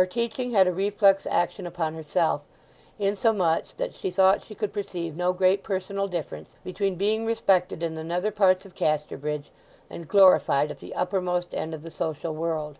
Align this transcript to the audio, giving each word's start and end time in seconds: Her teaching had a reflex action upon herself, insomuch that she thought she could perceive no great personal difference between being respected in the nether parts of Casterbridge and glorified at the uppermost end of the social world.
Her 0.00 0.06
teaching 0.06 0.52
had 0.52 0.66
a 0.66 0.72
reflex 0.72 1.26
action 1.26 1.66
upon 1.66 1.92
herself, 1.92 2.40
insomuch 2.98 3.76
that 3.76 3.94
she 3.94 4.10
thought 4.10 4.42
she 4.46 4.54
could 4.54 4.72
perceive 4.72 5.14
no 5.14 5.34
great 5.34 5.62
personal 5.62 6.08
difference 6.08 6.48
between 6.64 6.94
being 6.94 7.26
respected 7.26 7.82
in 7.82 7.94
the 7.94 8.02
nether 8.02 8.30
parts 8.30 8.64
of 8.64 8.74
Casterbridge 8.74 9.50
and 9.90 10.08
glorified 10.08 10.70
at 10.70 10.78
the 10.78 10.94
uppermost 10.94 11.54
end 11.54 11.74
of 11.74 11.82
the 11.82 11.90
social 11.90 12.34
world. 12.34 12.78